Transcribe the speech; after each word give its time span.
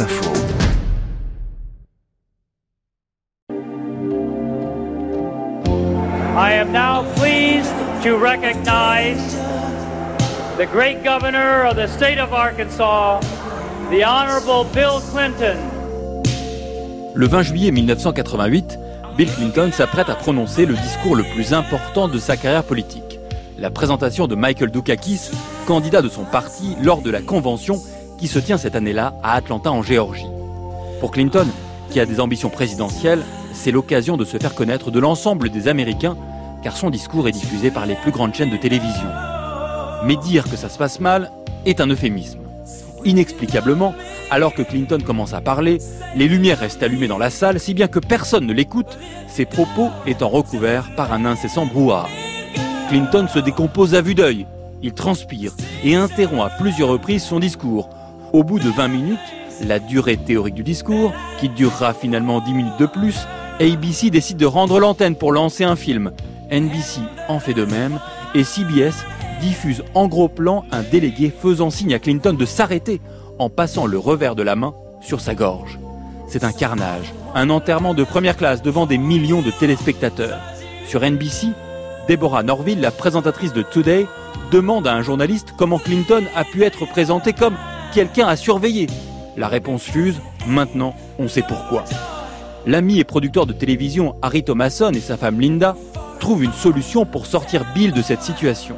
Info. 0.00 0.32
I 6.36 6.52
am 6.52 6.72
now 6.72 7.04
pleased 7.14 7.70
to 8.02 8.16
recognize 8.16 9.36
the 10.56 10.66
great 10.66 11.04
governor 11.04 11.64
of 11.64 11.76
the 11.76 11.86
state 11.86 12.18
of 12.18 12.32
Arkansas, 12.32 13.20
the 13.90 14.02
Honorable 14.02 14.64
Bill 14.74 15.00
Clinton. 15.12 15.56
Le 17.14 17.26
20 17.28 17.42
juillet 17.42 17.70
1988, 17.70 18.78
Bill 19.16 19.30
Clinton 19.30 19.70
s'apprête 19.72 20.08
à 20.08 20.16
prononcer 20.16 20.66
le 20.66 20.74
discours 20.74 21.14
le 21.14 21.22
plus 21.22 21.52
important 21.52 22.08
de 22.08 22.18
sa 22.18 22.36
carrière 22.36 22.64
politique. 22.64 23.20
La 23.60 23.70
présentation 23.70 24.26
de 24.26 24.34
Michael 24.34 24.72
Dukakis, 24.72 25.30
candidat 25.68 26.02
de 26.02 26.08
son 26.08 26.24
parti 26.24 26.76
lors 26.82 27.00
de 27.00 27.10
la 27.10 27.20
convention 27.20 27.76
qui 28.24 28.28
se 28.28 28.38
tient 28.38 28.56
cette 28.56 28.74
année-là 28.74 29.12
à 29.22 29.34
Atlanta 29.34 29.70
en 29.70 29.82
Géorgie. 29.82 30.24
Pour 30.98 31.10
Clinton, 31.10 31.46
qui 31.90 32.00
a 32.00 32.06
des 32.06 32.20
ambitions 32.20 32.48
présidentielles, 32.48 33.22
c'est 33.52 33.70
l'occasion 33.70 34.16
de 34.16 34.24
se 34.24 34.38
faire 34.38 34.54
connaître 34.54 34.90
de 34.90 34.98
l'ensemble 34.98 35.50
des 35.50 35.68
Américains, 35.68 36.16
car 36.62 36.74
son 36.74 36.88
discours 36.88 37.28
est 37.28 37.32
diffusé 37.32 37.70
par 37.70 37.84
les 37.84 37.96
plus 37.96 38.12
grandes 38.12 38.34
chaînes 38.34 38.48
de 38.48 38.56
télévision. 38.56 39.10
Mais 40.06 40.16
dire 40.16 40.44
que 40.44 40.56
ça 40.56 40.70
se 40.70 40.78
passe 40.78 41.00
mal 41.00 41.30
est 41.66 41.82
un 41.82 41.86
euphémisme. 41.88 42.38
Inexplicablement, 43.04 43.94
alors 44.30 44.54
que 44.54 44.62
Clinton 44.62 45.00
commence 45.04 45.34
à 45.34 45.42
parler, 45.42 45.76
les 46.16 46.26
lumières 46.26 46.60
restent 46.60 46.82
allumées 46.82 47.08
dans 47.08 47.18
la 47.18 47.28
salle, 47.28 47.60
si 47.60 47.74
bien 47.74 47.88
que 47.88 47.98
personne 47.98 48.46
ne 48.46 48.54
l'écoute, 48.54 48.98
ses 49.28 49.44
propos 49.44 49.90
étant 50.06 50.30
recouverts 50.30 50.88
par 50.96 51.12
un 51.12 51.26
incessant 51.26 51.66
brouhaha. 51.66 52.08
Clinton 52.88 53.28
se 53.28 53.38
décompose 53.38 53.94
à 53.94 54.00
vue 54.00 54.14
d'œil, 54.14 54.46
il 54.82 54.94
transpire 54.94 55.52
et 55.84 55.94
interrompt 55.94 56.40
à 56.42 56.48
plusieurs 56.48 56.88
reprises 56.88 57.24
son 57.24 57.38
discours. 57.38 57.90
Au 58.34 58.42
bout 58.42 58.58
de 58.58 58.68
20 58.68 58.88
minutes, 58.88 59.18
la 59.64 59.78
durée 59.78 60.16
théorique 60.16 60.56
du 60.56 60.64
discours, 60.64 61.12
qui 61.38 61.48
durera 61.48 61.94
finalement 61.94 62.40
10 62.40 62.52
minutes 62.52 62.80
de 62.80 62.86
plus, 62.86 63.28
ABC 63.60 64.10
décide 64.10 64.38
de 64.38 64.44
rendre 64.44 64.80
l'antenne 64.80 65.14
pour 65.14 65.30
lancer 65.30 65.62
un 65.62 65.76
film. 65.76 66.10
NBC 66.50 66.98
en 67.28 67.38
fait 67.38 67.54
de 67.54 67.64
même 67.64 68.00
et 68.34 68.42
CBS 68.42 69.04
diffuse 69.40 69.84
en 69.94 70.08
gros 70.08 70.26
plan 70.26 70.64
un 70.72 70.82
délégué 70.82 71.30
faisant 71.30 71.70
signe 71.70 71.94
à 71.94 72.00
Clinton 72.00 72.32
de 72.32 72.44
s'arrêter 72.44 73.00
en 73.38 73.50
passant 73.50 73.86
le 73.86 73.98
revers 73.98 74.34
de 74.34 74.42
la 74.42 74.56
main 74.56 74.74
sur 75.00 75.20
sa 75.20 75.36
gorge. 75.36 75.78
C'est 76.26 76.42
un 76.42 76.52
carnage, 76.52 77.14
un 77.36 77.50
enterrement 77.50 77.94
de 77.94 78.02
première 78.02 78.36
classe 78.36 78.62
devant 78.62 78.86
des 78.86 78.98
millions 78.98 79.42
de 79.42 79.52
téléspectateurs. 79.52 80.40
Sur 80.88 81.08
NBC, 81.08 81.50
Deborah 82.08 82.42
Norville, 82.42 82.80
la 82.80 82.90
présentatrice 82.90 83.52
de 83.52 83.62
Today, 83.62 84.06
demande 84.50 84.88
à 84.88 84.92
un 84.92 85.02
journaliste 85.02 85.54
comment 85.56 85.78
Clinton 85.78 86.24
a 86.34 86.42
pu 86.42 86.64
être 86.64 86.84
présenté 86.84 87.32
comme 87.32 87.54
quelqu'un 87.94 88.26
à 88.26 88.34
surveiller. 88.34 88.88
La 89.36 89.46
réponse 89.46 89.84
fuse, 89.84 90.20
maintenant 90.48 90.96
on 91.20 91.28
sait 91.28 91.44
pourquoi. 91.46 91.84
L'ami 92.66 92.98
et 92.98 93.04
producteur 93.04 93.46
de 93.46 93.52
télévision 93.52 94.16
Harry 94.20 94.42
Thomason 94.42 94.90
et 94.90 95.00
sa 95.00 95.16
femme 95.16 95.40
Linda 95.40 95.76
trouvent 96.18 96.42
une 96.42 96.52
solution 96.52 97.06
pour 97.06 97.26
sortir 97.26 97.64
Bill 97.72 97.92
de 97.92 98.02
cette 98.02 98.22
situation. 98.22 98.74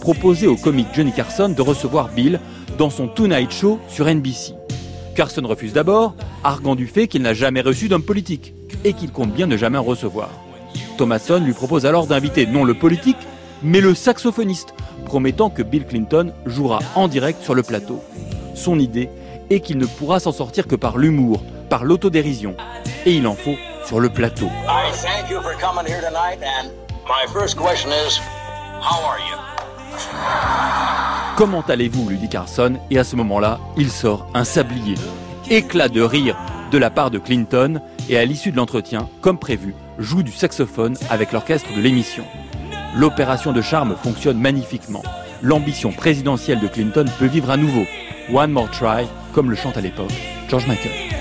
Proposer 0.00 0.46
au 0.46 0.56
comique 0.56 0.94
Johnny 0.94 1.12
Carson 1.12 1.48
de 1.48 1.60
recevoir 1.60 2.08
Bill 2.08 2.38
dans 2.78 2.90
son 2.90 3.08
Tonight 3.08 3.50
Show 3.50 3.80
sur 3.88 4.06
NBC. 4.06 4.54
Carson 5.16 5.42
refuse 5.44 5.72
d'abord, 5.72 6.14
arguant 6.44 6.76
du 6.76 6.86
fait 6.86 7.08
qu'il 7.08 7.22
n'a 7.22 7.34
jamais 7.34 7.62
reçu 7.62 7.88
d'homme 7.88 8.04
politique 8.04 8.54
et 8.84 8.92
qu'il 8.92 9.10
compte 9.10 9.34
bien 9.34 9.46
ne 9.46 9.56
jamais 9.56 9.78
en 9.78 9.82
recevoir. 9.82 10.30
Thomason 10.98 11.40
lui 11.40 11.52
propose 11.52 11.84
alors 11.84 12.06
d'inviter 12.06 12.46
non 12.46 12.64
le 12.64 12.74
politique, 12.74 13.16
mais 13.62 13.80
le 13.80 13.94
saxophoniste, 13.94 14.72
promettant 15.04 15.50
que 15.50 15.62
Bill 15.62 15.84
Clinton 15.84 16.32
jouera 16.46 16.78
en 16.94 17.08
direct 17.08 17.42
sur 17.42 17.54
le 17.54 17.64
plateau. 17.64 18.00
Son 18.62 18.78
idée 18.78 19.10
est 19.50 19.58
qu'il 19.58 19.76
ne 19.76 19.86
pourra 19.86 20.20
s'en 20.20 20.30
sortir 20.30 20.68
que 20.68 20.76
par 20.76 20.96
l'humour, 20.96 21.42
par 21.68 21.82
l'autodérision. 21.82 22.54
Et 23.04 23.12
il 23.12 23.26
en 23.26 23.34
faut 23.34 23.56
sur 23.84 23.98
le 23.98 24.08
plateau. 24.08 24.48
Comment 31.36 31.62
allez-vous 31.62 32.08
lui 32.08 32.18
dit 32.18 32.28
Carson, 32.28 32.74
et 32.88 33.00
à 33.00 33.02
ce 33.02 33.16
moment-là, 33.16 33.58
il 33.76 33.90
sort 33.90 34.28
un 34.32 34.44
sablier. 34.44 34.94
Éclat 35.50 35.88
de 35.88 36.00
rire 36.00 36.36
de 36.70 36.78
la 36.78 36.90
part 36.90 37.10
de 37.10 37.18
Clinton, 37.18 37.80
et 38.08 38.16
à 38.16 38.24
l'issue 38.24 38.52
de 38.52 38.56
l'entretien, 38.56 39.08
comme 39.22 39.38
prévu, 39.38 39.74
joue 39.98 40.22
du 40.22 40.30
saxophone 40.30 40.96
avec 41.10 41.32
l'orchestre 41.32 41.74
de 41.74 41.80
l'émission. 41.80 42.22
L'opération 42.94 43.52
de 43.52 43.60
charme 43.60 43.96
fonctionne 44.00 44.38
magnifiquement. 44.38 45.02
L'ambition 45.42 45.90
présidentielle 45.90 46.60
de 46.60 46.68
Clinton 46.68 47.06
peut 47.18 47.26
vivre 47.26 47.50
à 47.50 47.56
nouveau. 47.56 47.86
One 48.32 48.50
more 48.50 48.70
try, 48.70 49.06
comme 49.34 49.50
le 49.50 49.56
chante 49.56 49.76
à 49.76 49.82
l'époque 49.82 50.10
George 50.48 50.66
Michael. 50.66 51.11